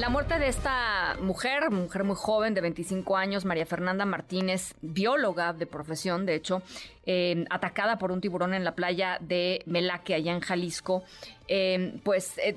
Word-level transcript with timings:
La 0.00 0.08
muerte 0.08 0.38
de 0.38 0.48
esta 0.48 1.18
mujer, 1.20 1.70
mujer 1.70 2.04
muy 2.04 2.16
joven 2.16 2.54
de 2.54 2.62
25 2.62 3.18
años, 3.18 3.44
María 3.44 3.66
Fernanda 3.66 4.06
Martínez, 4.06 4.72
bióloga 4.80 5.52
de 5.52 5.66
profesión, 5.66 6.24
de 6.24 6.36
hecho, 6.36 6.62
eh, 7.04 7.44
atacada 7.50 7.98
por 7.98 8.10
un 8.10 8.22
tiburón 8.22 8.54
en 8.54 8.64
la 8.64 8.74
playa 8.74 9.18
de 9.20 9.62
Melaque, 9.66 10.14
allá 10.14 10.32
en 10.32 10.40
Jalisco, 10.40 11.04
eh, 11.48 12.00
pues 12.02 12.38
eh, 12.38 12.56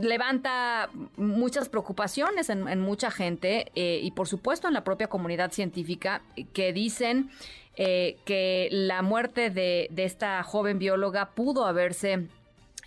levanta 0.00 0.88
muchas 1.18 1.68
preocupaciones 1.68 2.48
en, 2.48 2.80
mucha 2.80 3.10
gente 3.10 3.70
y 3.74 4.10
por 4.12 4.26
supuesto 4.26 4.66
en 4.66 4.72
la 4.72 4.82
propia 4.82 5.08
comunidad 5.08 5.52
científica 5.52 6.22
que 6.54 6.72
dicen 6.72 7.28
que 7.76 8.68
la 8.70 9.02
muerte 9.02 9.50
de, 9.50 9.88
de 9.90 10.04
esta 10.04 10.42
joven 10.42 10.78
bióloga 10.78 11.32
pudo 11.34 11.66
haberse 11.66 12.28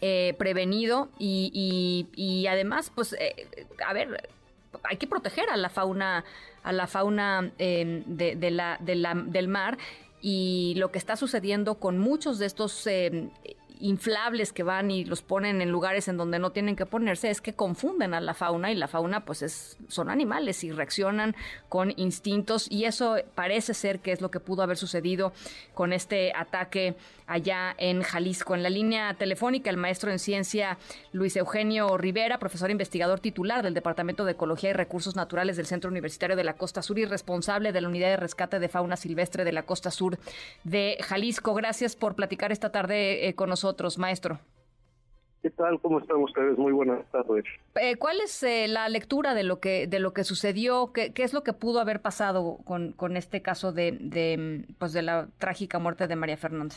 eh, 0.02 0.34
prevenido 0.40 1.10
y, 1.20 2.08
y, 2.16 2.48
además, 2.48 2.92
pues, 2.94 3.14
eh, 3.14 3.48
a 3.86 3.94
ver, 3.94 4.30
hay 4.84 4.98
que 4.98 5.06
proteger 5.06 5.50
a 5.50 5.58
la 5.58 5.70
fauna, 5.70 6.26
a 6.64 6.74
la 6.74 6.88
fauna 6.88 7.52
eh, 7.60 8.02
de, 8.08 8.52
la, 8.52 8.78
de 8.80 8.96
la, 8.96 9.14
del 9.14 9.48
mar. 9.48 9.78
Y 10.20 10.74
lo 10.78 10.92
que 10.92 10.98
está 10.98 11.16
sucediendo 11.16 11.76
con 11.76 12.00
muchos 12.00 12.40
de 12.40 12.46
estos 12.48 12.88
inflables 13.82 14.54
que 14.54 14.64
van 14.64 14.92
y 14.92 15.06
los 15.06 15.22
ponen 15.22 15.62
en 15.62 15.72
lugares 15.72 16.08
en 16.08 16.18
donde 16.18 16.40
no 16.40 16.52
tienen 16.52 16.76
que 16.76 16.86
ponerse 16.86 17.30
es 17.30 17.42
que 17.42 17.54
confunden 17.54 18.14
a 18.14 18.22
la 18.22 18.34
fauna 18.34 18.72
y 18.72 18.76
la 18.76 18.88
fauna 18.88 19.26
pues 19.26 19.42
es, 19.42 19.78
son 19.88 20.10
animales 20.10 20.64
y 20.64 20.72
reaccionan 20.72 21.36
con 21.68 21.94
instintos 21.98 22.68
y 22.70 22.86
eso 22.86 23.16
parece 23.36 23.74
ser 23.74 24.00
que 24.00 24.12
es 24.12 24.22
lo 24.22 24.32
que 24.32 24.40
pudo 24.40 24.62
haber 24.62 24.78
sucedido 24.78 25.34
con 25.74 25.94
este 25.94 26.32
ataque 26.36 26.96
allá 27.26 27.74
en 27.78 28.04
Jalisco. 28.04 28.56
En 28.56 28.64
la 28.64 28.70
línea 28.70 29.14
telefónica 29.16 29.70
el 29.70 29.78
maestro 29.78 30.12
en 30.12 30.20
ciencia 30.20 30.78
Luis 31.12 31.36
Eugenio 31.36 31.98
Rivera, 31.98 32.38
profesor 32.38 32.70
investigador 32.70 33.20
titular 33.20 33.64
del 33.64 33.74
Departamento 33.74 34.26
de 34.26 34.34
Ecología 34.34 34.70
y 34.70 34.74
Recursos 34.74 35.16
Naturales 35.16 35.58
del 35.58 35.66
Centro 35.66 35.90
Universitario 35.90 36.36
de 36.36 36.44
la 36.44 36.54
Costa 36.54 36.82
Sur 36.82 37.00
y 37.00 37.06
responsable 37.06 37.72
de 37.72 37.82
la 37.82 37.88
Unidad 37.88 38.10
de 38.10 38.18
Rescate 38.18 38.60
de 38.60 38.70
Fauna 38.70 38.96
Silvestre 38.96 39.44
de 39.44 39.52
la 39.52 39.64
Costa 39.64 39.90
Sur 39.90 40.20
de 40.64 40.98
Jalisco. 41.02 41.54
Gracias 41.54 41.96
por 41.96 42.16
platicar 42.16 42.52
esta 42.52 42.72
tarde 42.72 43.28
eh, 43.28 43.34
con 43.34 43.50
nosotros 43.50 43.71
maestro. 43.98 44.40
¿Qué 45.42 45.50
tal? 45.50 45.80
¿Cómo 45.82 46.00
están 46.00 46.18
ustedes? 46.18 46.56
Muy 46.58 46.72
buenas 46.72 47.04
tardes. 47.12 47.46
Eh, 47.82 47.96
¿Cuál 47.98 48.22
es 48.22 48.44
eh, 48.44 48.68
la 48.68 48.88
lectura 48.90 49.34
de 49.34 49.44
lo 49.44 49.60
que 49.60 49.88
de 49.88 50.00
lo 50.00 50.14
que 50.14 50.24
sucedió? 50.24 50.92
¿Qué, 50.94 51.12
es 51.16 51.34
lo 51.34 51.42
que 51.44 51.54
pudo 51.54 51.80
haber 51.80 52.00
pasado 52.00 52.60
con, 52.64 52.92
con 52.92 53.18
este 53.18 53.42
caso 53.42 53.72
de, 53.72 53.98
de, 54.00 54.66
pues 54.78 54.94
de 54.94 55.02
la 55.02 55.30
trágica 55.40 55.80
muerte 55.80 56.08
de 56.08 56.16
María 56.16 56.38
Fernanda? 56.38 56.76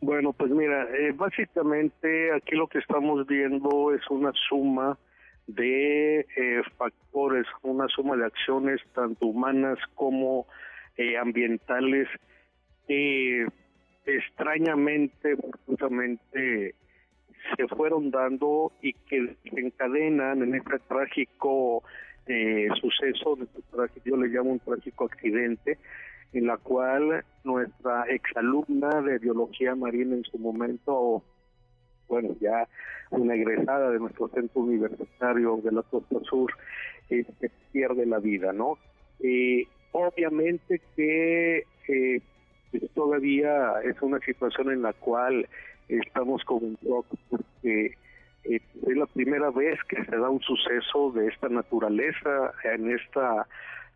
Bueno, 0.00 0.32
pues 0.32 0.50
mira, 0.52 0.84
eh, 0.96 1.12
básicamente 1.12 2.32
aquí 2.32 2.54
lo 2.54 2.68
que 2.68 2.78
estamos 2.78 3.26
viendo 3.26 3.92
es 3.92 4.02
una 4.10 4.32
suma 4.48 4.96
de 5.48 6.24
factores, 6.78 7.46
una 7.62 7.88
suma 7.88 8.16
de 8.16 8.26
acciones 8.26 8.80
tanto 8.94 9.26
humanas 9.26 9.78
como 9.96 10.46
ambientales 11.20 12.06
extrañamente, 14.06 15.36
se 15.88 17.68
fueron 17.68 18.10
dando 18.10 18.72
y 18.82 18.92
que 18.92 19.36
encadenan 19.44 20.42
en 20.42 20.54
este 20.54 20.78
trágico 20.88 21.82
eh, 22.26 22.68
suceso, 22.80 23.38
este 23.84 24.00
yo 24.04 24.16
le 24.16 24.28
llamo 24.28 24.50
un 24.50 24.60
trágico 24.60 25.06
accidente, 25.06 25.78
en 26.32 26.46
la 26.46 26.58
cual 26.58 27.24
nuestra 27.44 28.04
exalumna 28.04 29.02
de 29.02 29.18
biología 29.18 29.74
marina 29.74 30.14
en 30.14 30.24
su 30.24 30.38
momento, 30.38 31.24
bueno, 32.08 32.36
ya 32.40 32.68
una 33.10 33.34
egresada 33.34 33.90
de 33.90 33.98
nuestro 33.98 34.28
centro 34.28 34.60
universitario 34.60 35.56
de 35.56 35.72
la 35.72 35.82
Costa 35.82 36.20
Sur, 36.22 36.52
este, 37.08 37.50
pierde 37.72 38.06
la 38.06 38.20
vida, 38.20 38.52
¿no? 38.52 38.78
Eh, 39.18 39.66
obviamente 39.92 40.80
que 40.94 41.64
eh, 41.88 42.20
todavía 42.94 43.80
es 43.82 44.00
una 44.00 44.20
situación 44.20 44.70
en 44.70 44.82
la 44.82 44.92
cual 44.92 45.48
estamos 45.98 46.44
como 46.44 46.66
un 46.66 46.78
shock 46.82 47.06
porque 47.28 47.96
eh, 48.44 48.60
es 48.86 48.96
la 48.96 49.06
primera 49.06 49.50
vez 49.50 49.78
que 49.88 50.02
se 50.04 50.16
da 50.16 50.30
un 50.30 50.40
suceso 50.40 51.12
de 51.12 51.28
esta 51.28 51.48
naturaleza 51.48 52.52
en 52.64 52.90
esta 52.90 53.46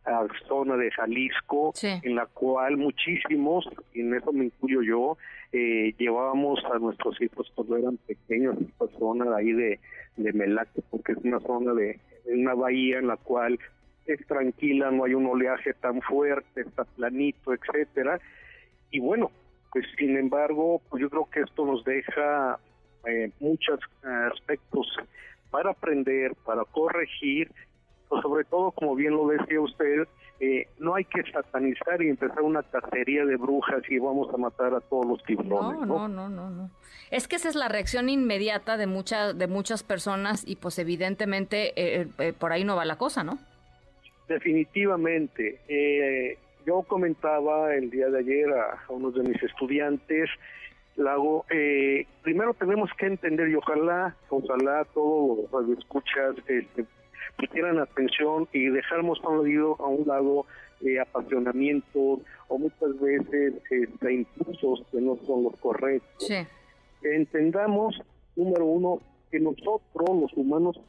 ah, 0.04 0.26
zona 0.46 0.76
de 0.76 0.90
Jalisco, 0.90 1.72
en 1.82 2.14
la 2.14 2.26
cual 2.26 2.76
muchísimos, 2.76 3.68
y 3.94 4.00
en 4.00 4.14
eso 4.14 4.32
me 4.32 4.46
incluyo 4.46 4.82
yo, 4.82 5.16
eh, 5.52 5.94
llevábamos 5.98 6.62
a 6.72 6.78
nuestros 6.78 7.20
hijos 7.20 7.50
cuando 7.54 7.76
eran 7.76 7.96
pequeños, 7.98 8.56
esta 8.60 8.86
zona 8.98 9.34
ahí 9.36 9.52
de, 9.52 9.80
de 10.16 10.32
Melaque, 10.32 10.82
porque 10.90 11.12
es 11.12 11.18
una 11.18 11.40
zona 11.40 11.72
de 11.72 11.98
una 12.26 12.54
bahía 12.54 12.98
en 12.98 13.08
la 13.08 13.16
cual 13.16 13.58
es 14.06 14.26
tranquila, 14.26 14.90
no 14.90 15.04
hay 15.04 15.14
un 15.14 15.26
oleaje 15.26 15.72
tan 15.74 16.02
fuerte, 16.02 16.60
está 16.60 16.84
planito, 16.84 17.54
etcétera, 17.54 18.20
y 18.90 19.00
bueno, 19.00 19.30
pues 19.74 19.86
sin 19.98 20.16
embargo, 20.16 20.80
pues 20.88 21.02
yo 21.02 21.10
creo 21.10 21.28
que 21.28 21.40
esto 21.40 21.66
nos 21.66 21.84
deja 21.84 22.60
eh, 23.06 23.28
muchos 23.40 23.80
aspectos 24.32 24.86
para 25.50 25.70
aprender, 25.70 26.32
para 26.44 26.64
corregir, 26.64 27.50
pero 28.08 28.22
sobre 28.22 28.44
todo, 28.44 28.70
como 28.70 28.94
bien 28.94 29.14
lo 29.14 29.26
decía 29.26 29.60
usted, 29.60 30.06
eh, 30.38 30.68
no 30.78 30.94
hay 30.94 31.04
que 31.04 31.24
satanizar 31.32 32.00
y 32.02 32.08
empezar 32.08 32.40
una 32.42 32.62
cacería 32.62 33.24
de 33.24 33.34
brujas 33.34 33.82
y 33.88 33.98
vamos 33.98 34.32
a 34.32 34.36
matar 34.36 34.74
a 34.74 34.80
todos 34.80 35.06
los 35.06 35.24
tiburones. 35.24 35.88
No, 35.88 36.06
no, 36.06 36.28
no, 36.28 36.50
no, 36.50 36.70
Es 37.10 37.26
que 37.26 37.34
esa 37.34 37.48
es 37.48 37.56
la 37.56 37.68
reacción 37.68 38.08
inmediata 38.08 38.76
de 38.76 38.86
muchas 38.86 39.36
de 39.36 39.48
muchas 39.48 39.82
personas 39.82 40.46
y 40.46 40.54
pues 40.54 40.78
evidentemente 40.78 41.72
eh, 41.76 42.32
por 42.38 42.52
ahí 42.52 42.62
no 42.62 42.76
va 42.76 42.84
la 42.84 42.96
cosa, 42.96 43.24
¿no? 43.24 43.40
Definitivamente. 44.28 46.38
Eh, 46.64 46.66
yo 46.66 46.82
comentaba 46.82 47.74
el 47.74 47.90
día 47.90 48.08
de 48.08 48.18
ayer 48.18 48.50
a, 48.50 48.80
unos 48.88 49.14
de 49.14 49.22
mis 49.22 49.42
estudiantes, 49.42 50.28
Lago, 50.96 51.44
eh, 51.50 52.06
primero 52.22 52.54
tenemos 52.54 52.88
que 52.96 53.06
entender 53.06 53.48
y 53.48 53.56
ojalá, 53.56 54.14
ojalá 54.28 54.84
todos 54.94 55.50
los 55.50 55.78
escuchas 55.78 56.36
este, 56.46 56.86
pusieran 57.36 57.80
atención 57.80 58.48
y 58.52 58.68
dejarnos 58.68 59.18
a 59.24 59.28
un 59.28 59.52
lado, 59.52 59.76
a 59.80 59.88
un 59.88 60.06
lado 60.06 60.46
eh, 60.82 61.00
apasionamientos 61.00 62.20
o 62.46 62.58
muchas 62.58 63.00
veces 63.00 63.54
este, 63.70 64.12
impulsos 64.12 64.84
que 64.92 65.00
no 65.00 65.16
son 65.26 65.44
los 65.44 65.56
correctos. 65.56 66.30
Entendamos, 67.02 68.00
número 68.36 68.64
uno, 68.64 69.00
que 69.32 69.40
nosotros, 69.40 69.80
los 70.08 70.32
humanos, 70.34 70.80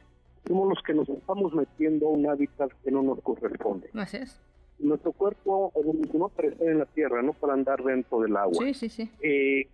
somos 0.47 0.69
los 0.69 0.83
que 0.83 0.93
nos 0.93 1.09
estamos 1.09 1.51
metiendo 1.55 2.07
a 2.07 2.11
un 2.11 2.29
hábitat 2.29 2.71
que 2.83 2.91
no 2.91 3.01
nos 3.01 3.19
corresponde. 3.21 3.89
Así 3.95 4.17
es 4.17 4.39
nuestro 4.79 5.11
cuerpo 5.11 5.71
evolucionó 5.75 6.29
para 6.29 6.49
estar 6.49 6.67
en 6.67 6.79
la 6.79 6.85
tierra, 6.85 7.21
no 7.21 7.33
para 7.33 7.53
andar 7.53 7.83
dentro 7.83 8.21
del 8.21 8.35
agua. 8.35 8.65
Sí, 8.65 8.73
sí, 8.73 8.89
sí. 8.89 9.11
Eh, 9.21 9.67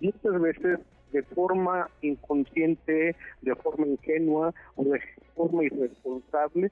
muchas 0.00 0.40
veces 0.40 0.80
de 1.12 1.22
forma 1.22 1.88
inconsciente, 2.02 3.16
de 3.42 3.54
forma 3.56 3.86
ingenua 3.86 4.54
o 4.76 4.84
de 4.84 5.00
forma 5.34 5.64
irresponsable, 5.64 6.70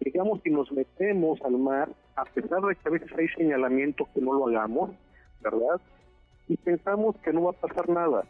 digamos 0.00 0.40
y 0.44 0.50
nos 0.50 0.70
metemos 0.72 1.40
al 1.42 1.58
mar, 1.58 1.88
a 2.16 2.24
pesar 2.24 2.60
de 2.62 2.76
que 2.76 2.88
a 2.88 2.92
veces 2.92 3.10
hay 3.16 3.28
señalamiento 3.28 4.06
que 4.12 4.20
no 4.20 4.34
lo 4.34 4.48
hagamos, 4.48 4.90
¿verdad? 5.40 5.80
Y 6.48 6.56
pensamos 6.58 7.16
que 7.24 7.32
no 7.32 7.44
va 7.44 7.50
a 7.50 7.54
pasar 7.54 7.88
nada. 7.88 8.24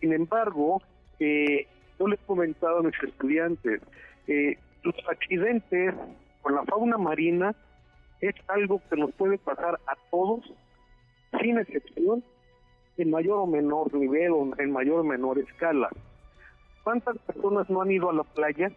Sin 0.00 0.12
embargo, 0.12 0.80
eh, 1.18 1.66
yo 1.98 2.06
les 2.06 2.20
comentado 2.20 2.78
a 2.78 2.82
mis 2.82 3.02
estudiantes, 3.02 3.80
eh, 4.28 4.56
los 4.82 4.94
accidentes 5.08 5.94
con 6.42 6.54
la 6.54 6.64
fauna 6.64 6.98
marina 6.98 7.54
es 8.28 8.34
algo 8.48 8.80
que 8.88 8.96
nos 8.96 9.12
puede 9.12 9.38
pasar 9.38 9.78
a 9.86 9.96
todos, 10.10 10.40
sin 11.40 11.58
excepción, 11.58 12.24
en 12.96 13.10
mayor 13.10 13.38
o 13.38 13.46
menor 13.46 13.92
nivel 13.92 14.32
o 14.32 14.48
en 14.58 14.72
mayor 14.72 15.00
o 15.00 15.04
menor 15.04 15.38
escala. 15.38 15.90
¿Cuántas 16.82 17.18
personas 17.18 17.68
no 17.68 17.82
han 17.82 17.90
ido 17.90 18.10
a 18.10 18.12
la 18.12 18.22
playa 18.22 18.70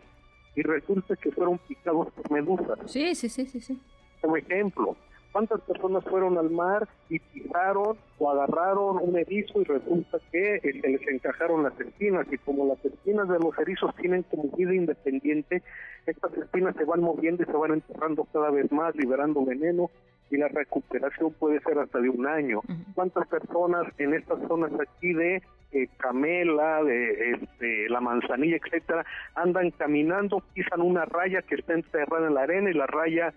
y 0.56 0.62
resulta 0.64 1.16
que 1.16 1.32
fueron 1.32 1.60
picados 1.60 2.12
por 2.12 2.32
medusas? 2.32 2.80
Sí, 2.86 3.14
sí, 3.16 3.30
sí, 3.30 3.46
sí, 3.46 3.62
sí. 3.62 3.80
Como 4.22 4.38
ejemplo, 4.38 4.96
¿cuántas 5.38 5.62
personas 5.62 6.04
fueron 6.06 6.36
al 6.40 6.50
mar 6.50 6.88
y 7.10 7.20
pisaron 7.20 7.96
o 8.18 8.32
agarraron 8.32 8.98
un 9.00 9.20
erizo 9.20 9.62
y 9.62 9.66
resulta 9.66 10.18
que 10.32 10.60
se 10.62 10.72
les 10.72 11.08
encajaron 11.10 11.62
las 11.62 11.80
espinas 11.80 12.26
y 12.32 12.40
como 12.40 12.66
las 12.66 12.84
espinas 12.84 13.30
de 13.30 13.38
los 13.38 13.56
erizos 13.60 13.96
tienen 13.98 14.24
como 14.24 14.50
vida 14.58 14.74
independiente, 14.74 15.62
estas 16.08 16.34
espinas 16.34 16.76
se 16.76 16.86
van 16.86 17.02
moviendo 17.02 17.44
y 17.44 17.46
se 17.46 17.52
van 17.52 17.74
enterrando 17.74 18.28
cada 18.34 18.50
vez 18.50 18.72
más, 18.72 18.96
liberando 18.96 19.46
veneno 19.46 19.92
y 20.32 20.38
la 20.38 20.48
recuperación 20.48 21.32
puede 21.34 21.60
ser 21.60 21.78
hasta 21.78 22.00
de 22.00 22.10
un 22.10 22.26
año. 22.26 22.62
¿Cuántas 22.96 23.28
personas 23.28 23.84
en 24.00 24.16
estas 24.16 24.40
zonas 24.48 24.72
aquí 24.74 25.14
de 25.14 25.44
eh, 25.72 25.88
Camela, 25.98 26.84
de 26.84 27.34
este, 27.34 27.90
la 27.90 28.02
manzanilla, 28.02 28.58
etcétera, 28.58 29.06
andan 29.36 29.70
caminando, 29.70 30.42
pisan 30.56 30.82
una 30.82 31.06
raya 31.06 31.44
que 31.44 31.56
está 31.56 31.74
enterrada 31.74 32.26
en 32.26 32.34
la 32.34 32.42
arena 32.42 32.72
y 32.72 32.74
la 32.74 32.88
raya 32.88 33.36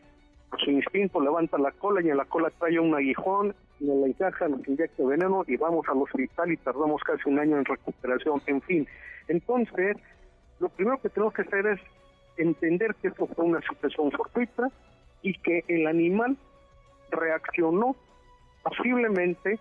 su 0.58 0.70
instinto 0.70 1.20
levanta 1.20 1.58
la 1.58 1.72
cola 1.72 2.02
y 2.02 2.10
en 2.10 2.16
la 2.16 2.24
cola 2.24 2.50
trae 2.58 2.78
un 2.78 2.94
aguijón, 2.94 3.54
nos 3.78 3.96
la 3.96 4.06
encaja, 4.06 4.48
nos 4.48 4.66
inyecta 4.66 5.04
veneno 5.04 5.44
y 5.46 5.56
vamos 5.56 5.86
al 5.88 6.02
hospital 6.02 6.52
y 6.52 6.56
tardamos 6.56 7.02
casi 7.02 7.28
un 7.28 7.38
año 7.38 7.56
en 7.56 7.64
recuperación, 7.64 8.42
en 8.46 8.60
fin. 8.62 8.88
Entonces, 9.28 9.96
lo 10.58 10.68
primero 10.68 11.00
que 11.00 11.08
tenemos 11.08 11.32
que 11.34 11.42
hacer 11.42 11.66
es 11.66 11.80
entender 12.36 12.94
que 12.96 13.08
esto 13.08 13.26
fue 13.26 13.44
una 13.44 13.60
situación 13.62 14.10
fortuita 14.10 14.68
y 15.22 15.34
que 15.38 15.64
el 15.68 15.86
animal 15.86 16.36
reaccionó 17.10 17.96
posiblemente 18.62 19.58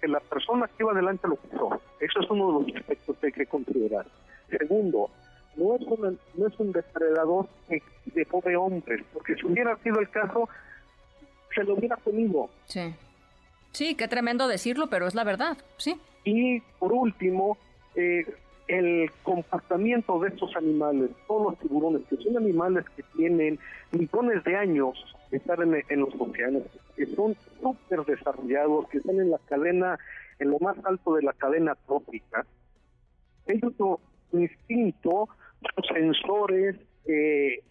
que 0.00 0.08
la 0.08 0.20
persona 0.20 0.66
que 0.66 0.82
iba 0.82 0.92
adelante 0.92 1.28
lo 1.28 1.36
pisó. 1.36 1.80
Eso 2.00 2.20
es 2.20 2.30
uno 2.30 2.60
de 2.60 2.66
los 2.66 2.80
aspectos 2.80 3.16
que 3.18 3.26
hay 3.26 3.32
que 3.32 3.46
considerar. 3.46 4.06
Segundo, 4.50 5.10
no 5.56 5.76
es, 5.76 5.82
no 6.36 6.46
es 6.46 6.58
un 6.58 6.72
depredador 6.72 7.48
de 8.06 8.26
pobre 8.26 8.56
hombres, 8.56 9.04
porque 9.12 9.34
si 9.36 9.46
hubiera 9.46 9.76
sido 9.78 10.00
el 10.00 10.08
caso, 10.10 10.48
se 11.54 11.64
lo 11.64 11.74
hubiera 11.74 11.96
comido. 11.96 12.48
Sí. 12.66 12.94
Sí, 13.72 13.94
qué 13.94 14.08
tremendo 14.08 14.48
decirlo, 14.48 14.88
pero 14.88 15.06
es 15.06 15.14
la 15.14 15.24
verdad, 15.24 15.56
sí. 15.78 15.98
Y 16.24 16.60
por 16.78 16.92
último, 16.92 17.56
eh, 17.94 18.24
el 18.68 19.10
comportamiento 19.22 20.18
de 20.20 20.28
estos 20.28 20.54
animales, 20.56 21.10
todos 21.26 21.52
los 21.52 21.58
tiburones, 21.58 22.02
que 22.08 22.16
son 22.16 22.36
animales 22.36 22.84
que 22.96 23.02
tienen 23.16 23.58
millones 23.90 24.44
de 24.44 24.56
años 24.56 25.16
de 25.30 25.38
estar 25.38 25.60
en, 25.62 25.82
en 25.88 26.00
los 26.00 26.14
océanos, 26.18 26.62
que 26.96 27.06
son 27.06 27.34
súper 27.60 28.04
desarrollados, 28.04 28.88
que 28.88 28.98
están 28.98 29.18
en 29.18 29.30
la 29.30 29.38
cadena, 29.38 29.98
en 30.38 30.50
lo 30.50 30.58
más 30.58 30.76
alto 30.84 31.14
de 31.14 31.22
la 31.22 31.32
cadena 31.32 31.74
trópica, 31.86 32.46
ellos 33.46 33.72
su 33.76 33.98
instinto, 34.38 35.28
sensores 35.88 36.76
eh, 37.06 37.62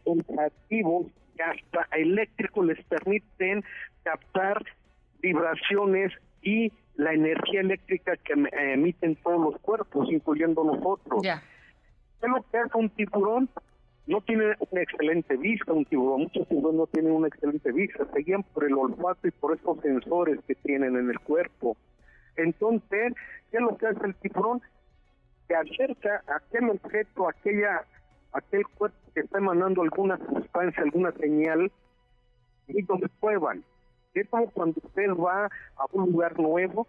hasta 1.41 1.95
eléctricos 1.95 2.65
les 2.65 2.83
permiten 2.85 3.63
captar 4.03 4.63
vibraciones 5.21 6.11
y 6.41 6.71
la 6.95 7.13
energía 7.13 7.61
eléctrica 7.61 8.17
que 8.17 8.33
emiten 8.73 9.15
todos 9.17 9.41
los 9.41 9.61
cuerpos, 9.61 10.11
incluyendo 10.11 10.63
nosotros. 10.63 11.21
Ya. 11.23 11.41
¿Qué 12.19 12.27
es 12.27 12.31
lo 12.31 12.45
que 12.51 12.57
hace 12.57 12.77
un 12.77 12.89
tiburón? 12.89 13.49
No 14.07 14.21
tiene 14.21 14.55
una 14.71 14.81
excelente 14.81 15.38
vista 15.38 15.73
un 15.73 15.85
tiburón, 15.85 16.21
muchos 16.21 16.47
tiburones 16.47 16.77
no 16.77 16.88
tienen 16.88 17.11
una 17.11 17.27
excelente 17.27 17.71
vista, 17.71 18.05
se 18.11 18.19
guían 18.19 18.43
por 18.43 18.65
el 18.65 18.73
olfato 18.73 19.27
y 19.27 19.31
por 19.31 19.55
estos 19.55 19.79
sensores 19.81 20.39
que 20.47 20.55
tienen 20.55 20.95
en 20.95 21.09
el 21.09 21.19
cuerpo. 21.19 21.77
Entonces, 22.35 23.13
¿qué 23.51 23.57
es 23.57 23.61
lo 23.61 23.77
que 23.77 23.88
hace 23.88 24.05
el 24.05 24.15
tiburón? 24.15 24.61
Se 25.51 25.57
acerca 25.57 26.24
a 26.30 26.38
aquel 26.38 26.69
objeto, 26.69 27.27
aquella, 27.27 27.83
aquel 28.31 28.65
cuerpo 28.68 28.95
que 29.13 29.19
está 29.19 29.39
emanando 29.39 29.81
alguna 29.81 30.18
sustancia, 30.18 30.81
alguna 30.81 31.12
señal, 31.19 31.69
y 32.69 32.81
donde 32.83 33.09
prueban. 33.19 33.62
Es 34.13 34.30
como 34.30 34.50
cuando 34.51 34.80
usted 34.81 35.09
va 35.09 35.48
a 35.48 35.86
un 35.92 36.09
lugar 36.09 36.39
nuevo 36.39 36.88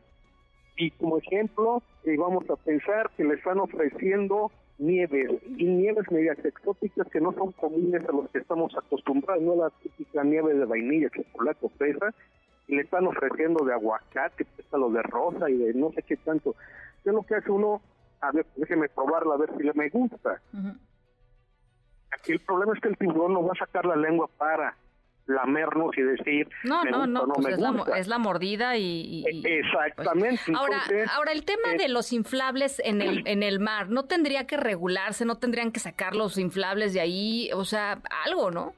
y 0.76 0.92
como 0.92 1.18
ejemplo 1.18 1.82
eh, 2.04 2.16
vamos 2.16 2.48
a 2.50 2.54
pensar 2.54 3.10
que 3.16 3.24
le 3.24 3.34
están 3.34 3.58
ofreciendo 3.58 4.52
nieves 4.78 5.28
y 5.56 5.64
nieves 5.64 6.08
medias 6.12 6.38
exóticas 6.44 7.08
que 7.08 7.20
no 7.20 7.32
son 7.32 7.50
comunes 7.50 8.08
a 8.08 8.12
los 8.12 8.30
que 8.30 8.38
estamos 8.38 8.72
acostumbrados, 8.76 9.42
no 9.42 9.56
la 9.56 9.70
típica 9.82 10.22
nieve 10.22 10.54
de 10.54 10.66
vainilla, 10.66 11.10
chocolate 11.10 11.68
fresa, 11.78 12.14
y 12.68 12.76
le 12.76 12.82
están 12.82 13.08
ofreciendo 13.08 13.64
de 13.64 13.72
aguacate, 13.72 14.44
pétalo 14.44 14.88
de 14.90 15.02
rosa 15.02 15.50
y 15.50 15.56
de 15.56 15.74
no 15.74 15.90
sé 15.90 16.04
qué 16.04 16.16
tanto. 16.16 16.54
¿Qué 17.02 17.10
es 17.10 17.14
lo 17.14 17.24
que 17.24 17.34
hace 17.34 17.50
uno? 17.50 17.82
A 18.22 18.30
ver, 18.30 18.46
déjeme 18.56 18.88
probarla 18.88 19.34
a 19.34 19.36
ver 19.36 19.50
si 19.56 19.64
le 19.64 19.72
me 19.74 19.88
gusta. 19.88 20.40
Aquí 22.12 22.32
el 22.32 22.40
problema 22.40 22.72
es 22.74 22.80
que 22.80 22.88
el 22.88 22.96
tiburón 22.96 23.34
no 23.34 23.44
va 23.44 23.52
a 23.52 23.58
sacar 23.58 23.84
la 23.84 23.96
lengua 23.96 24.28
para 24.38 24.76
lamernos 25.26 25.96
y 25.96 26.02
decir 26.02 26.48
no 26.64 26.82
no 26.84 27.06
no, 27.06 27.26
pues 27.26 27.54
es, 27.54 27.60
La, 27.60 27.84
es, 27.96 28.08
La, 28.08 28.18
mordida 28.18 28.76
y, 28.76 29.24
e, 29.24 29.60
exactamente 29.60 30.42
pues, 30.46 30.58
ahora 30.58 30.82
ahora 31.14 31.30
el 31.30 31.44
tema 31.44 31.74
de 31.78 31.88
los 31.88 32.12
inflables 32.12 32.80
en 32.84 33.00
el 33.00 33.22
en 33.26 33.44
el 33.44 33.60
mar 33.60 33.88
no 33.88 34.04
tendría 34.04 34.48
que 34.48 34.56
regularse 34.56 35.24
no 35.24 35.38
tendrían 35.38 35.70
que 35.70 35.78
sacar 35.78 36.16
los 36.16 36.38
inflables 36.38 36.92
de 36.92 37.00
ahí 37.00 37.50
o 37.54 37.64
sea 37.64 38.00
algo 38.24 38.50
no 38.50 38.74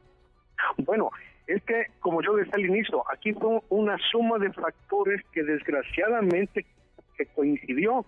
bueno 0.76 1.11
es 1.46 1.62
que 1.62 1.87
como 2.00 2.23
yo 2.23 2.35
decía 2.37 2.52
al 2.56 2.67
inicio 2.67 3.02
aquí 3.11 3.32
fue 3.32 3.61
una 3.70 3.96
suma 4.11 4.38
de 4.38 4.52
factores 4.52 5.23
que 5.32 5.43
desgraciadamente 5.43 6.67
que 7.17 7.26
coincidió 7.26 8.05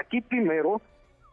aquí 0.00 0.20
primero 0.20 0.80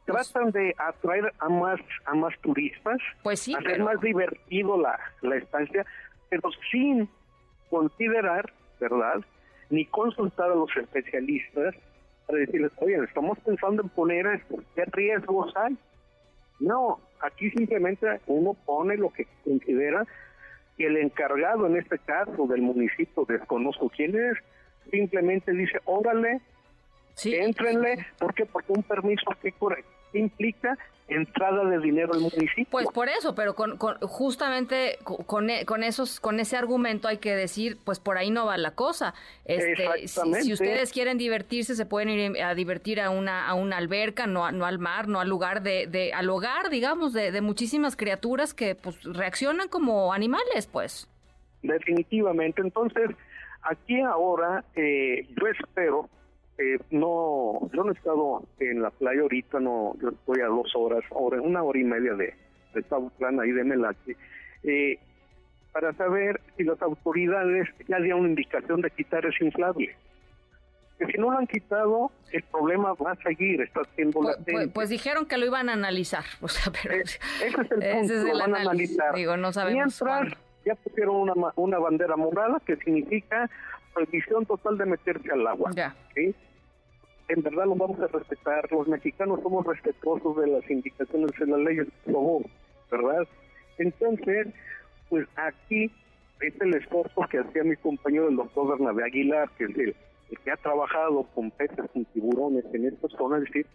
tratan 0.06 0.52
de 0.52 0.74
atraer 0.78 1.32
a 1.40 1.50
más 1.50 1.80
a 2.06 2.16
más 2.16 2.34
turistas, 2.42 2.98
pues 3.24 3.40
sí, 3.40 3.54
hacer 3.56 3.82
más 3.84 4.00
divertido 4.02 4.80
la, 4.80 5.00
la 5.22 5.38
estancia, 5.38 5.86
pero 6.30 6.50
sin 6.72 7.10
considerar, 7.70 8.52
¿verdad? 8.80 9.22
Ni 9.70 9.86
consultar 9.86 10.52
a 10.52 10.56
los 10.56 10.76
especialistas 10.76 11.76
para 12.28 12.40
decirles, 12.40 12.72
oye, 12.78 12.98
estamos 13.04 13.38
pensando 13.40 13.84
en 13.84 13.90
poner 13.90 14.26
esto, 14.28 14.56
¿qué 14.76 14.86
riesgos 14.86 15.54
hay? 15.56 15.78
No, 16.60 17.00
aquí 17.22 17.50
simplemente 17.52 18.08
uno 18.28 18.54
pone 18.66 18.98
lo 18.98 19.10
que 19.12 19.28
considera 19.44 20.06
y 20.78 20.86
el 20.86 20.98
encargado 20.98 21.68
en 21.68 21.78
este 21.78 21.98
caso 22.00 22.48
del 22.48 22.62
municipio, 22.62 23.26
desconozco 23.28 23.90
quién 23.90 24.16
es, 24.16 24.38
simplemente 24.90 25.52
dice, 25.52 25.80
órale, 25.86 26.42
sí, 27.16 27.36
entrenle, 27.36 28.06
¿por 28.18 28.34
qué? 28.34 28.46
Porque 28.46 28.72
un 28.72 28.84
permiso 28.84 29.26
que 29.42 29.54
implica 30.14 30.78
entrada 31.08 31.66
de 31.66 31.80
dinero 31.80 32.14
al 32.14 32.22
municipio. 32.22 32.68
Pues 32.70 32.88
por 32.88 33.10
eso, 33.10 33.36
pero 33.36 33.54
con, 33.54 33.78
justamente 33.78 34.98
con, 35.04 35.50
e, 35.50 35.66
con, 35.66 35.84
esos 35.84 36.20
con 36.20 36.40
ese 36.40 36.56
argumento 36.56 37.08
hay 37.08 37.18
que 37.18 37.36
decir, 37.36 37.78
pues 37.84 38.00
por 38.00 38.18
ahí 38.18 38.32
no 38.32 38.46
va 38.46 38.58
la 38.58 38.72
cosa. 38.72 39.14
Este, 39.46 40.08
si, 40.08 40.54
ustedes 40.54 40.92
quieren 40.92 41.18
divertirse, 41.18 41.76
se 41.76 41.86
pueden 41.86 42.10
ir 42.10 42.42
a 42.42 42.56
divertir 42.56 43.02
a 43.02 43.10
una 43.10 43.48
a 43.48 43.54
una 43.54 43.78
alberca, 43.78 44.26
no, 44.26 44.50
no 44.52 44.66
al 44.66 44.80
mar, 44.80 45.08
no 45.08 45.20
al 45.20 45.28
lugar 45.28 45.62
de, 45.64 45.88
de 45.88 46.14
al 46.14 46.30
hogar, 46.30 46.70
digamos, 46.70 47.14
de, 47.14 47.32
de 47.32 47.42
muchísimas 47.42 47.96
criaturas 47.96 48.54
que 48.54 48.76
pues 48.76 49.04
reaccionan 49.04 49.68
como 49.68 50.14
animales, 50.14 50.68
pues. 50.72 51.10
Definitivamente. 51.62 52.62
Entonces, 52.62 53.10
aquí 53.64 54.00
ahora 54.02 54.64
eh, 54.76 55.28
yo 55.30 55.48
espero 55.48 56.10
eh, 56.58 56.80
no, 56.92 57.70
yo 57.74 57.84
no 57.84 57.92
he 57.92 57.96
estado 57.96 58.44
en 58.60 58.82
la 58.82 58.92
playa 58.92 59.22
ahorita, 59.22 59.60
no, 59.60 59.96
yo 60.02 60.10
estoy 60.10 60.42
a 60.42 60.48
dos 60.48 60.72
horas, 60.76 61.04
hora, 61.10 61.42
una 61.42 61.64
hora 61.64 61.80
y 61.80 61.84
media 61.84 62.14
de, 62.14 62.34
de 62.74 62.84
plan 63.18 63.40
ahí 63.40 63.52
de 63.52 63.64
Melaque, 63.64 64.16
eh, 64.64 65.00
para 65.72 65.94
saber 65.94 66.42
si 66.58 66.64
las 66.64 66.82
autoridades 66.82 67.70
ya 67.88 68.00
dieron 68.00 68.22
una 68.22 68.30
indicación 68.30 68.82
de 68.82 68.92
quitar 68.92 69.26
ese 69.26 69.46
inflable. 69.46 69.96
Que 71.00 71.06
si 71.08 71.18
no 71.18 71.32
lo 71.32 71.40
han 71.40 71.48
quitado, 71.48 72.12
el 72.32 72.44
problema 72.44 72.94
va 72.94 73.14
a 73.14 73.16
seguir, 73.16 73.62
está 73.62 73.82
siendo 73.96 74.20
pues, 74.20 74.38
pues, 74.46 74.70
pues, 74.72 74.90
dijeron 74.90 75.26
que 75.26 75.38
lo 75.38 75.46
iban 75.46 75.70
a 75.70 75.74
analizar, 75.74 76.26
o 76.42 76.48
sea, 76.48 76.72
pero... 76.72 76.96
Eh, 76.96 77.02
ese 77.02 77.20
es 77.44 77.72
el 77.72 77.80
punto, 77.80 78.34
lo 78.34 78.40
van 78.40 78.56
a 78.56 78.60
analizar. 78.60 79.16
Digo, 79.16 79.38
no 79.38 79.52
sabemos 79.52 80.00
Mientras, 80.00 80.38
ya 80.66 80.76
pusieron 80.76 81.16
una, 81.16 81.34
una 81.56 81.80
bandera 81.80 82.16
morada 82.18 82.62
que 82.66 82.76
significa 82.76 83.50
prohibición 83.94 84.46
total 84.46 84.78
de 84.78 84.86
meterse 84.86 85.32
al 85.32 85.48
agua. 85.48 85.72
Ya. 85.74 85.96
En 87.32 87.42
verdad 87.44 87.64
lo 87.66 87.76
vamos 87.76 87.98
a 88.02 88.08
respetar. 88.08 88.70
Los 88.74 88.90
mexicanos 88.90 89.40
somos 89.42 89.66
respetuosos 89.66 90.36
de 90.36 90.48
las 90.48 90.70
indicaciones 90.70 91.32
de 91.40 91.46
la 91.46 91.58
ley, 91.58 91.78
favor, 92.04 92.44
¿verdad? 92.92 93.26
Entonces, 93.78 94.48
pues 95.08 95.26
aquí 95.38 95.90
es 96.42 96.60
el 96.60 96.74
esfuerzo 96.74 97.22
que 97.30 97.40
hacía 97.40 97.64
mi 97.64 97.78
compañero 97.78 98.28
el 98.28 98.36
doctor 98.36 98.78
Bernabé 98.78 99.06
Aguilar, 99.06 99.50
que 99.58 99.64
es 99.64 99.78
el, 99.78 99.96
que 100.44 100.52
ha 100.52 100.58
trabajado 100.58 101.24
con 101.34 101.52
peces, 101.52 101.90
con 101.94 102.04
tiburones 102.04 102.66
en 102.74 102.88
estas 102.88 103.12
zonas, 103.12 103.44
es 103.44 103.46
decir, 103.46 103.66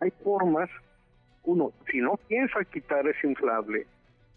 hay 0.00 0.10
formas, 0.22 0.70
uno, 1.42 1.72
si 1.92 1.98
no 1.98 2.16
piensa 2.26 2.64
quitar 2.64 3.06
ese 3.06 3.26
inflable, 3.26 3.86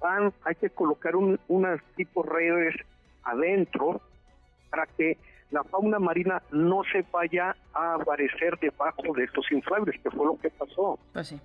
hay 0.02 0.56
que 0.56 0.70
colocar 0.72 1.16
un, 1.16 1.40
unas 1.48 1.82
tipo 1.96 2.22
redes 2.22 2.76
adentro 3.24 4.02
para 4.70 4.86
que 4.88 5.18
la 5.52 5.64
fauna 5.64 6.00
marina 6.00 6.42
no 6.52 6.82
se 6.92 7.06
vaya 7.12 7.56
a 7.74 7.96
aparecer 7.96 8.58
debajo 8.60 9.14
de 9.16 9.24
estos 9.24 9.50
inflables, 9.52 10.00
que 10.02 10.12
fue 10.12 10.26
lo 10.26 10.38
que 10.38 10.50
pasó. 10.50 11.00
Pues 11.14 11.28
sí. 11.28 11.40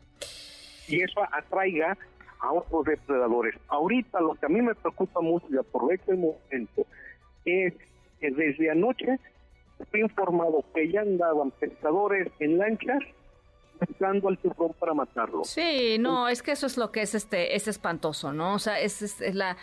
Y 0.88 1.02
eso 1.02 1.20
atraiga 1.30 1.96
a 2.40 2.52
otros 2.52 2.84
depredadores. 2.84 3.54
Ahorita 3.68 4.20
lo 4.20 4.34
que 4.34 4.46
a 4.46 4.48
mí 4.48 4.60
me 4.60 4.74
preocupa 4.74 5.20
mucho, 5.20 5.46
y 5.50 5.56
aprovecho 5.56 6.10
el 6.10 6.18
momento, 6.18 6.86
es 7.44 7.74
que 8.20 8.30
desde 8.30 8.70
anoche 8.70 9.18
estoy 9.78 10.00
informado 10.00 10.64
que 10.74 10.90
ya 10.90 11.02
andaban 11.02 11.50
pescadores 11.52 12.28
en 12.40 12.58
lanchas 12.58 13.00
buscando 13.80 14.28
al 14.28 14.38
tiburón 14.38 14.72
para 14.78 14.94
matarlo. 14.94 15.44
Sí, 15.44 15.96
no, 15.98 16.28
es 16.28 16.42
que 16.42 16.52
eso 16.52 16.66
es 16.66 16.76
lo 16.76 16.92
que 16.92 17.02
es 17.02 17.14
este 17.14 17.56
es 17.56 17.66
espantoso, 17.68 18.32
¿no? 18.32 18.54
O 18.54 18.58
sea, 18.58 18.78
es, 18.80 19.02
es 19.02 19.34
la 19.34 19.56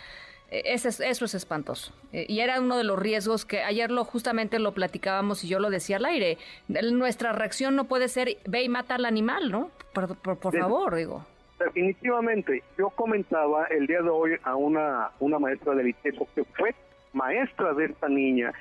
eso 0.50 0.88
es, 0.88 1.00
eso 1.00 1.24
es 1.24 1.34
espantoso. 1.34 1.92
Eh, 2.12 2.26
y 2.28 2.40
era 2.40 2.60
uno 2.60 2.76
de 2.76 2.84
los 2.84 2.98
riesgos 2.98 3.44
que 3.44 3.62
ayer 3.62 3.90
lo 3.90 4.04
justamente 4.04 4.58
lo 4.58 4.72
platicábamos 4.72 5.44
y 5.44 5.48
yo 5.48 5.60
lo 5.60 5.70
decía 5.70 5.96
al 5.96 6.04
aire. 6.04 6.38
Nuestra 6.68 7.32
reacción 7.32 7.76
no 7.76 7.84
puede 7.84 8.08
ser 8.08 8.36
ve 8.46 8.62
y 8.64 8.68
mata 8.68 8.96
al 8.96 9.04
animal, 9.04 9.50
¿no? 9.50 9.70
Por, 9.92 10.16
por, 10.16 10.58
favor, 10.58 10.96
digo. 10.96 11.24
definitivamente. 11.58 12.62
Yo 12.76 12.90
comentaba 12.90 13.66
el 13.66 13.86
día 13.86 14.02
de 14.02 14.10
hoy 14.10 14.32
a 14.42 14.56
una, 14.56 15.10
una 15.20 15.38
maestra 15.38 15.74
del 15.74 15.88
ITESO 15.88 16.26
que 16.34 16.44
fue 16.44 16.74
maestra 17.12 17.72
de 17.74 17.86
esta 17.86 18.08
niña, 18.08 18.52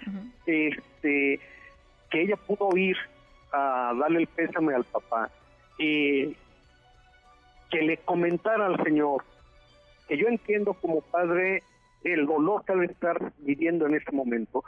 este, 0.45 1.39
que 2.09 2.21
ella 2.21 2.35
pudo 2.35 2.75
ir 2.75 2.97
a 3.51 3.93
darle 3.99 4.21
el 4.21 4.27
pésame 4.27 4.73
al 4.73 4.83
papá, 4.83 5.29
y 5.77 6.35
que 7.69 7.81
le 7.81 7.97
comentara 7.97 8.65
al 8.65 8.83
Señor, 8.83 9.23
que 10.07 10.17
yo 10.17 10.27
entiendo 10.27 10.73
como 10.73 11.01
padre 11.01 11.63
el 12.03 12.25
dolor 12.25 12.63
que 12.65 12.73
debe 12.73 12.85
estar 12.85 13.33
viviendo 13.39 13.85
en 13.85 13.95
este 13.95 14.11
momento, 14.11 14.63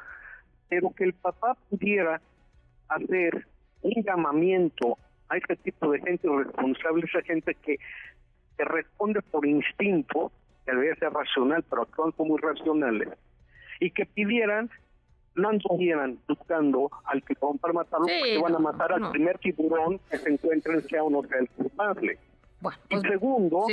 pero 0.70 0.92
que 0.92 1.06
el 1.06 1.14
papá 1.14 1.58
pudiera 1.70 2.22
hacer 2.88 3.48
un 3.82 4.04
llamamiento 4.04 4.98
a 5.30 5.38
este 5.38 5.56
tipo 5.58 5.92
de 5.92 6.00
gente 6.02 6.28
responsable, 6.28 7.06
esa 7.06 7.22
gente 7.22 7.56
que, 7.56 7.78
que 8.58 8.66
responde 8.66 9.22
por 9.22 9.46
instinto, 9.46 10.32
que 10.66 10.74
debe 10.74 10.96
ser 10.96 11.12
racional, 11.14 11.64
pero 11.70 11.84
actúan 11.84 12.12
como 12.12 12.38
irracionales, 12.38 13.10
y 13.80 13.92
que 13.92 14.06
pidieran, 14.06 14.70
no 15.36 15.50
anduvieran 15.50 16.20
buscando 16.28 16.92
al 17.06 17.24
tiburón 17.24 17.58
para 17.58 17.74
matarlo, 17.74 18.08
porque 18.08 18.38
van 18.42 18.56
a 18.56 18.60
matar 18.60 18.92
al 18.92 19.12
primer 19.12 19.38
tiburón 19.40 20.00
que 20.10 20.18
se 20.18 20.30
encuentren, 20.30 20.82
sea 20.84 21.04
o 21.04 21.10
no 21.10 21.24
sea 21.24 21.40
el 21.40 21.50
culpable. 21.50 22.14
y 22.14 22.62
pues, 22.62 22.78
segundo, 23.04 23.66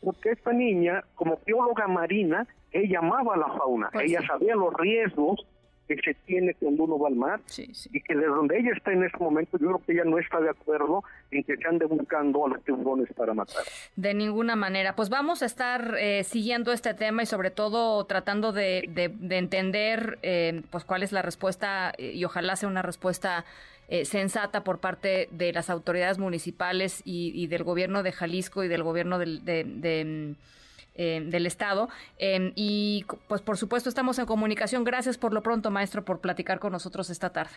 porque 0.00 0.30
esta 0.30 0.52
niña, 0.52 1.04
como 1.16 1.40
bióloga 1.44 1.88
marina, 1.88 2.46
ella 2.78 2.98
amaba 3.00 3.34
a 3.34 3.38
la 3.38 3.48
fauna, 3.48 3.90
pues 3.92 4.10
ella 4.10 4.26
sabía 4.26 4.54
los 4.54 4.72
riesgos 4.74 5.44
que 5.86 5.96
se 6.02 6.14
tiene 6.26 6.54
cuando 6.54 6.84
uno 6.84 6.98
va 6.98 7.08
al 7.08 7.14
mar 7.14 7.40
y 7.56 8.00
que 8.00 8.14
de 8.14 8.26
donde 8.26 8.58
ella 8.58 8.72
está 8.76 8.92
en 8.92 9.04
este 9.04 9.18
momento 9.18 9.58
yo 9.58 9.66
creo 9.66 9.82
que 9.86 9.92
ella 9.92 10.04
no 10.04 10.18
está 10.18 10.40
de 10.40 10.50
acuerdo 10.50 11.04
en 11.30 11.44
que 11.44 11.56
se 11.56 11.66
ande 11.66 11.86
buscando 11.86 12.46
a 12.46 12.48
los 12.50 12.64
tiburones 12.64 13.08
para 13.14 13.34
matar. 13.34 13.62
De 13.94 14.14
ninguna 14.14 14.56
manera. 14.56 14.96
Pues 14.96 15.08
vamos 15.08 15.42
a 15.42 15.46
estar 15.46 15.96
eh, 15.98 16.24
siguiendo 16.24 16.72
este 16.72 16.94
tema 16.94 17.22
y 17.22 17.26
sobre 17.26 17.50
todo 17.50 18.04
tratando 18.04 18.52
de, 18.52 18.84
de, 18.88 19.36
entender 19.36 20.18
eh, 20.22 20.62
pues 20.70 20.84
cuál 20.84 21.02
es 21.02 21.12
la 21.12 21.22
respuesta 21.22 21.92
eh, 21.98 22.12
y 22.14 22.24
ojalá 22.24 22.56
sea 22.56 22.68
una 22.68 22.82
respuesta 22.82 23.44
sensata 24.02 24.64
por 24.64 24.80
parte 24.80 25.28
de 25.30 25.52
las 25.52 25.70
autoridades 25.70 26.18
municipales 26.18 27.02
y, 27.04 27.46
del 27.46 27.62
gobierno 27.62 28.02
de 28.02 28.10
Jalisco 28.10 28.64
y 28.64 28.68
del 28.68 28.82
gobierno 28.82 29.16
de 29.20 30.34
eh, 30.96 31.22
del 31.24 31.46
Estado. 31.46 31.88
Em, 32.18 32.52
y 32.54 33.04
pues 33.28 33.42
por 33.42 33.56
supuesto 33.56 33.88
estamos 33.88 34.18
en 34.18 34.26
comunicación. 34.26 34.84
Gracias 34.84 35.18
por 35.18 35.32
lo 35.32 35.42
pronto, 35.42 35.70
maestro, 35.70 36.04
por 36.04 36.20
platicar 36.20 36.58
con 36.58 36.72
nosotros 36.72 37.10
esta 37.10 37.30
tarde. 37.30 37.52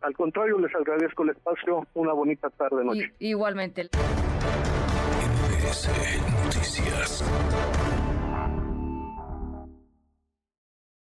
al 0.00 0.14
contrario, 0.14 0.58
les 0.58 0.74
agradezco 0.74 1.22
el 1.22 1.30
espacio. 1.30 1.86
Una 1.94 2.12
bonita 2.12 2.50
tarde, 2.50 2.84
noche. 2.84 3.12
igualmente. 3.18 3.88
Noticias. 6.44 7.24